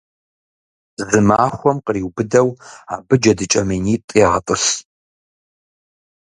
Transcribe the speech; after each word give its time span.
Зы 1.07 1.19
махуэм 1.27 1.77
къриубыдэу 1.85 2.49
абы 2.93 3.15
джэдыкӀэ 3.21 3.61
минитӏ 3.69 4.15
егъэтӏылъ. 4.25 4.69